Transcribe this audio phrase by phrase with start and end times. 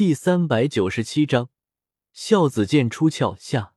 [0.00, 1.50] 第三百九十七章，
[2.14, 3.74] 孝子剑出鞘下。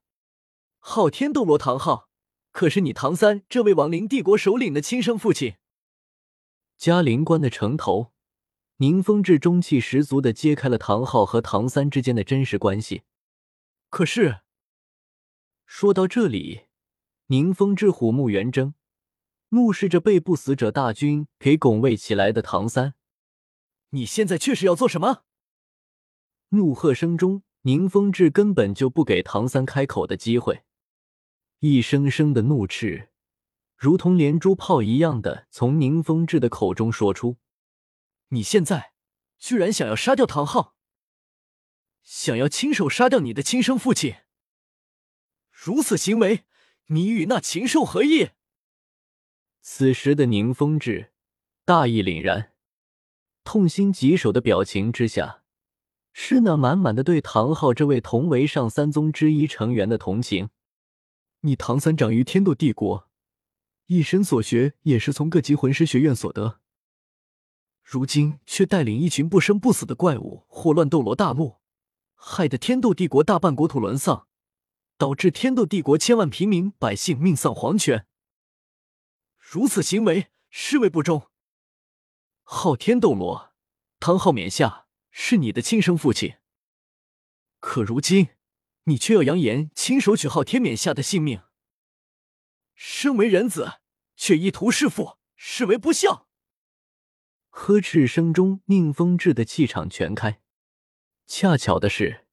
[0.79, 2.07] 昊天斗罗唐昊，
[2.51, 5.55] 可是你唐三这位亡灵帝国首领的亲生父亲。
[6.77, 8.13] 嘉陵关的城头，
[8.77, 13.03] 宁风致中气十足的揭开了唐昊和唐三之间的真实关系。
[13.89, 14.39] 可是，
[15.65, 16.67] 说到这里，
[17.27, 18.73] 宁风致虎目圆睁，
[19.49, 22.93] 怒视着被不死者大军给拱卫起来的唐三
[23.91, 25.23] ：“你现在却是要做什么？”
[26.53, 30.63] 怒喝声中，宁风致根本就不给唐三开口的机会，
[31.59, 33.09] 一声声的怒斥，
[33.75, 37.37] 如同连珠炮一样的从宁风致的口中说出
[38.29, 38.93] ：“你现在
[39.39, 40.75] 居然想要杀掉唐昊，
[42.03, 44.17] 想要亲手杀掉你的亲生父亲！
[45.49, 46.45] 如此行为，
[46.87, 48.29] 你与那禽兽何异？”
[49.61, 51.13] 此时的宁风致
[51.65, 52.51] 大义凛然，
[53.43, 55.42] 痛心疾首的表情之下。
[56.13, 60.49] 是那满满的对唐昊这位同为上三宗之一成员的同情。
[61.41, 63.09] 你唐三长于天斗帝国，
[63.87, 66.61] 一身所学也是从各级魂师学院所得，
[67.81, 71.57] 如今却带领一群不生不死的怪物祸乱斗罗大陆，
[72.13, 74.27] 害得天斗帝国大半国土沦丧，
[74.97, 78.05] 导致天斗帝国千万平民百姓命丧黄泉。
[79.37, 81.23] 如此行为，是为不忠。
[82.43, 83.51] 昊天斗罗，
[83.99, 84.82] 唐昊冕下。
[85.15, 86.37] 是你的亲生父亲，
[87.59, 88.29] 可如今
[88.85, 91.43] 你却要扬言亲手取昊天冕下的性命，
[92.73, 93.79] 身为人子
[94.15, 96.27] 却意图弑父，是为不孝。
[97.51, 100.41] 呵斥声中，宁风致的气场全开。
[101.27, 102.25] 恰巧的是，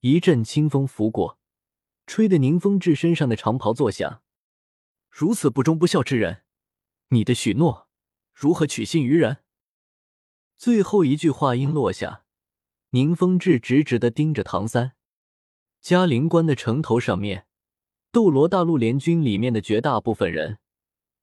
[0.00, 1.40] 一阵清风拂过，
[2.06, 4.22] 吹得宁风致身上的长袍作响。
[5.08, 6.44] 如此不忠不孝之人，
[7.08, 7.88] 你的许诺
[8.34, 9.38] 如何取信于人？
[10.58, 12.24] 最后一句话音落下，
[12.90, 14.94] 宁风致直直的盯着唐三。
[15.80, 17.46] 嘉陵关的城头上面，
[18.10, 20.58] 斗罗大陆联军里面的绝大部分人，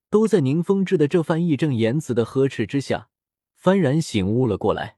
[0.08, 3.10] 都在宁风致的这番义正言辞的呵斥之下，
[3.62, 4.96] 幡然醒悟了过来。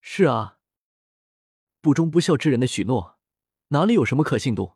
[0.00, 0.58] 是啊，
[1.80, 3.18] 不忠不孝之人的许诺，
[3.68, 4.72] 哪里有什么可信度？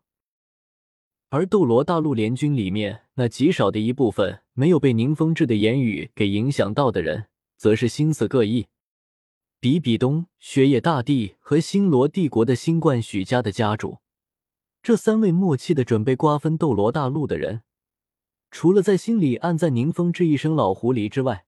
[1.31, 7.29] 而斗罗大陆联军里面那极少的一部分没有被宁风致的言语给影响到的人。
[7.59, 8.69] 则是心思各异，
[9.59, 13.99] 比比东、雪野大帝和星罗帝国的新冠许家的家主，
[14.81, 17.63] 这三位默契的准备瓜分斗罗大陆的人，
[18.53, 21.47] 除了在心里暗赞宁风致一声老狐狸之外，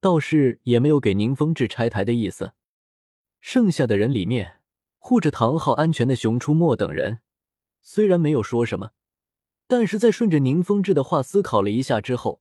[0.00, 2.54] 倒是也没有给宁风致拆台的意思。
[3.42, 4.60] 剩下的人里面，
[4.96, 7.18] 护着唐昊安全的熊出没等人，
[7.82, 8.92] 虽然没有说什么，
[9.66, 12.40] 但是在顺着宁风致的话思考了一下之后。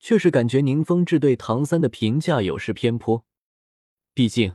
[0.00, 3.24] 却是感觉宁风致对唐三的评价有失偏颇。
[4.12, 4.54] 毕竟，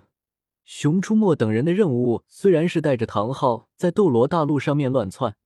[0.65, 5.37] 熊出没等人的任务虽然是带着唐昊在斗罗大陆上面乱窜，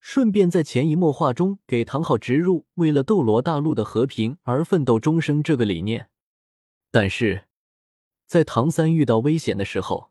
[0.00, 6.10] 顺便在潜移默化中给唐昊植入为了斗罗大陆的和平而奋斗终生这个理念，
[6.90, 7.44] 但是
[8.26, 10.10] 在唐三遇到危险的时候，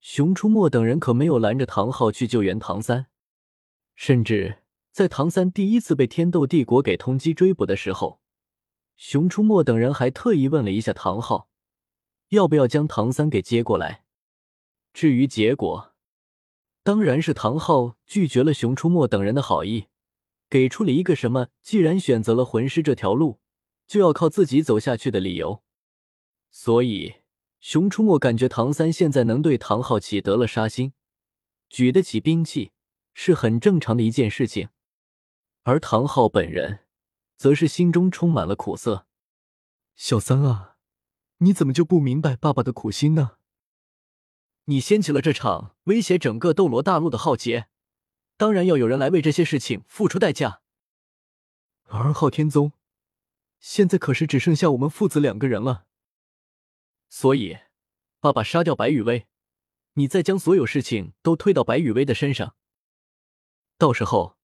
[0.00, 3.06] 熊出没等人可没有拦着唐昊去救援唐三，
[3.94, 4.62] 甚至
[4.92, 8.21] 在唐三第一次被天斗帝国给通缉追捕的时候。
[8.96, 11.48] 熊出没等人还特意问了一下唐昊，
[12.28, 14.04] 要不要将唐三给接过来。
[14.92, 15.94] 至于结果，
[16.82, 19.86] 当然是唐昊拒绝了熊出没等人的好意，
[20.48, 23.40] 给出了一个什么“既然选择了魂师这条路，
[23.86, 25.62] 就要靠自己走下去”的理由。
[26.50, 27.14] 所以，
[27.60, 30.92] 熊出没感觉唐三现在能对唐昊起得了杀心，
[31.68, 32.72] 举得起兵器，
[33.14, 34.68] 是很正常的一件事情。
[35.62, 36.81] 而唐昊本人。
[37.42, 39.04] 则是心中充满了苦涩。
[39.96, 40.76] 小三啊，
[41.38, 43.32] 你怎么就不明白爸爸的苦心呢？
[44.66, 47.66] 你掀起了这场威胁整个斗罗大陆的浩劫，
[48.36, 50.62] 当然要有人来为这些事情付出代价。
[51.88, 52.74] 而昊天宗
[53.58, 55.86] 现在可是只剩下我们父子两个人了。
[57.08, 57.58] 所以，
[58.20, 59.26] 爸爸杀掉白羽薇，
[59.94, 62.54] 你再将所有事情都推到白羽薇的身上。
[63.76, 64.38] 到时候，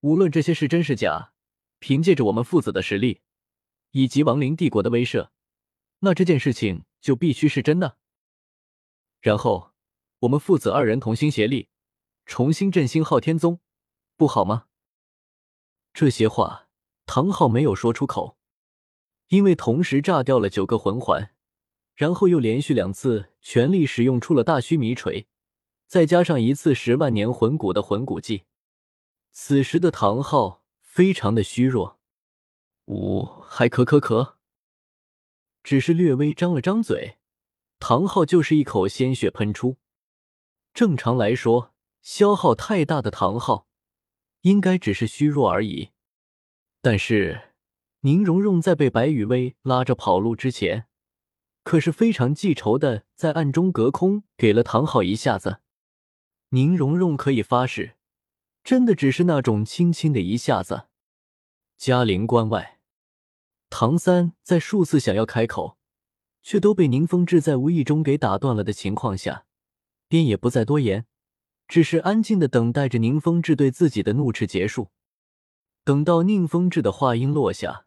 [0.00, 1.34] 无论这些是真是假。
[1.78, 3.20] 凭借着我们父子的实力，
[3.92, 5.30] 以及亡灵帝国的威慑，
[6.00, 7.96] 那这件事情就必须是真的。
[9.20, 9.72] 然后
[10.20, 11.68] 我们父子二人同心协力，
[12.26, 13.60] 重新振兴昊天宗，
[14.16, 14.66] 不好吗？
[15.92, 16.68] 这些话
[17.06, 18.36] 唐昊没有说出口，
[19.28, 21.34] 因为同时炸掉了九个魂环，
[21.94, 25.26] 然后又连续两次全力使用出了大须弥锤，
[25.86, 28.44] 再加上一次十万年魂骨的魂骨技，
[29.32, 30.64] 此时的唐昊。
[30.98, 32.00] 非常的虚弱，
[32.86, 34.34] 呜，还咳咳咳，
[35.62, 37.18] 只是略微张了张嘴，
[37.78, 39.76] 唐昊就是一口鲜血喷出，
[40.74, 41.72] 正常来说，
[42.02, 43.68] 消耗太大的唐昊
[44.40, 45.90] 应该只是虚弱而已。
[46.82, 47.52] 但是
[48.00, 50.88] 宁荣荣在被白雨薇拉着跑路之前，
[51.62, 55.60] 可是非常记仇的，在暗中隔空给了唐昊一下子。
[56.48, 57.94] 宁荣荣可以发誓，
[58.64, 60.86] 真的只是那种轻轻的一下子。
[61.78, 62.80] 嘉陵关外，
[63.70, 65.78] 唐三在数次想要开口，
[66.42, 69.46] 却都被宁风致在无意中给打断了的情况下，
[70.08, 71.06] 便也不再多言，
[71.68, 74.90] 只是安静的等待着宁风致对自己的怒斥结束。
[75.84, 77.86] 等到宁风致的话音落下，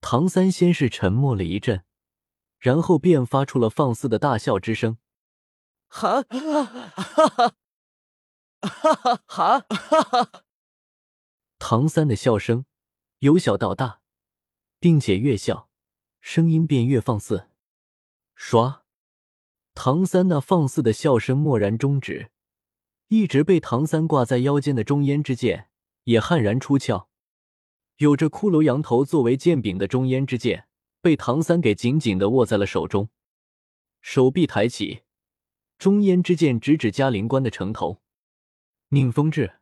[0.00, 1.84] 唐三先是沉默了一阵，
[2.58, 4.98] 然后便发出了放肆的大笑之声
[5.86, 7.54] ：“哈哈哈 哈！”
[8.66, 9.60] 哈哈哈！
[9.60, 10.44] 哈哈！
[11.60, 12.64] 唐三的笑声
[13.22, 14.00] 由小到大，
[14.80, 15.68] 并且越笑，
[16.20, 17.46] 声音便越放肆。
[18.36, 18.80] 唰！
[19.74, 22.32] 唐三那放肆的笑声蓦然终止，
[23.06, 25.68] 一直被唐三挂在腰间的中烟之剑
[26.02, 27.08] 也悍然出鞘。
[27.98, 30.66] 有着骷髅羊头作为剑柄的中烟之剑
[31.00, 33.08] 被唐三给紧紧的握在了手中，
[34.00, 35.02] 手臂抬起，
[35.78, 38.02] 中烟之剑直指嘉陵关的城头。
[38.88, 39.60] 宁风致，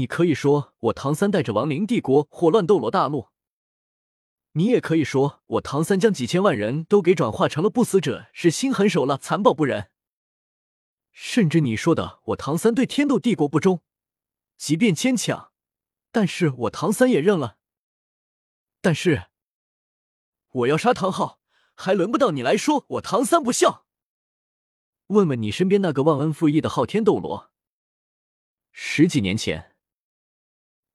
[0.00, 3.28] 你可以说我唐三带着亡灵帝国祸乱斗罗大陆，
[4.52, 9.90] 你也可以说我唐三将几千万人都给转化成了不死者是心狠手辣、残暴不仁，
[11.12, 13.82] 甚至你说的我唐三对天斗帝国不忠，
[14.56, 15.52] 即便牵强，
[16.10, 17.58] 但是我唐三也认了。
[18.80, 19.26] 但是
[20.50, 21.40] 我要杀唐昊，
[21.74, 23.84] 还轮不到你来说我唐三不孝。
[25.08, 27.50] 问问你身边那个忘恩负义的昊天斗罗。
[28.72, 29.69] 十几年前，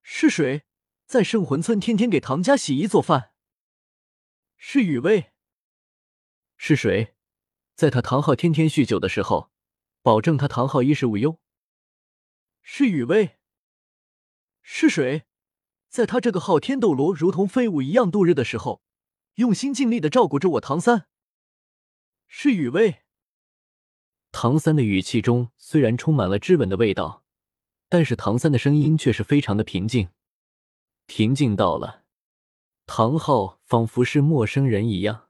[0.08, 0.66] 是谁
[1.08, 3.34] 在圣魂村天天给唐家洗衣做饭？
[4.56, 5.32] 是雨薇。
[6.56, 7.16] 是谁
[7.74, 9.52] 在他唐昊天天酗酒的时候，
[10.04, 11.42] 保证他唐昊衣食无忧？
[12.62, 13.40] 是雨薇。
[14.62, 15.24] 是谁
[15.90, 18.84] 在他这个昊天斗罗如同废物一样度日的时候，
[19.36, 21.08] 用心尽力的照顾着我唐三？
[22.28, 23.02] 是雨薇。
[24.32, 27.25] 唐三的语气中虽然充满了质问的味道。
[27.88, 30.10] 但是唐三的声音却是非常的平静，
[31.06, 32.04] 平静到了
[32.86, 35.30] 唐昊仿佛是陌生人一样。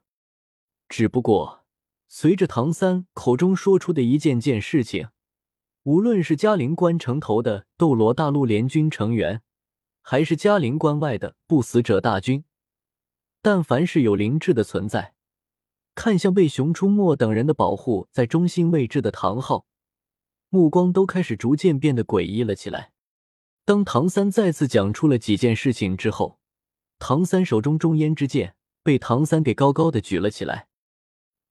[0.88, 1.64] 只不过
[2.08, 5.08] 随着唐三口中说出的一件件事情，
[5.82, 9.42] 无论是嘉陵关城头的斗罗大陆联军成员，
[10.00, 12.44] 还是嘉陵关外的不死者大军，
[13.42, 15.14] 但凡是有灵智的存在，
[15.94, 19.66] 看向被熊出没等人的保护在中心位置的唐昊。
[20.48, 22.92] 目光都开始逐渐变得诡异了起来。
[23.64, 26.40] 当唐三再次讲出了几件事情之后，
[26.98, 30.68] 唐三手中中烟之剑被唐三给高高的举了起来。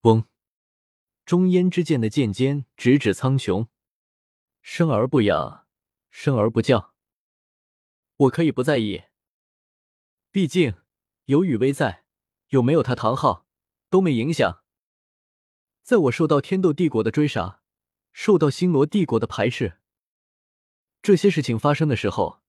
[0.02, 0.26] 嗡！
[1.26, 3.68] 中烟之剑的剑尖直指苍穹，
[4.62, 5.66] 生而不养，
[6.10, 6.94] 生而不教。
[8.16, 9.04] 我可以不在意，
[10.32, 10.76] 毕竟
[11.26, 12.06] 有雨薇在，
[12.50, 13.46] 有没有他唐昊
[13.90, 14.64] 都没影响。
[15.84, 17.64] 在我受到天斗帝国的追杀。
[18.16, 19.78] 受到星罗帝国的排斥，
[21.02, 22.42] 这些事情发生的时候，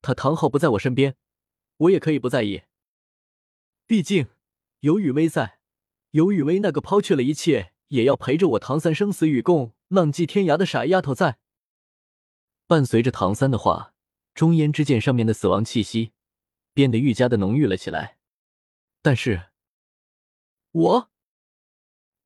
[0.00, 1.14] 他唐昊不在我身边，
[1.76, 2.62] 我也可以不在意。
[3.86, 4.30] 毕竟
[4.78, 5.60] 有雨薇在，
[6.12, 11.38] 有雨薇那个抛却了一切也要陪着我唐三生死与共、浪迹天涯的傻丫头在。
[12.66, 13.92] 伴随着唐三的话，
[14.32, 16.12] 中烟之剑上面的死亡气息
[16.72, 18.18] 变得愈加的浓郁了起来。
[19.02, 19.50] 但是，
[20.70, 21.10] 我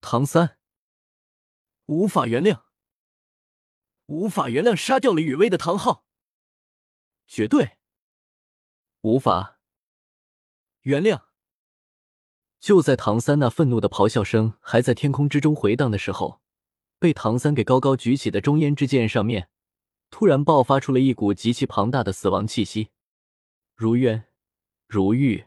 [0.00, 0.58] 唐三
[1.86, 2.62] 无法原谅。
[4.06, 6.04] 无法原谅杀掉了雨薇的唐昊，
[7.26, 7.78] 绝对
[9.00, 9.58] 无法
[10.82, 11.22] 原谅。
[12.60, 16.40] 就在唐三那愤怒的咆哮声还在天空之中回荡的时候，
[16.98, 19.48] 被唐三给高高举起的中烟之剑上面，
[20.10, 22.90] 突然爆发出了一股极其庞大的死亡气息。
[23.74, 24.24] 如渊、
[24.86, 25.46] 如玉、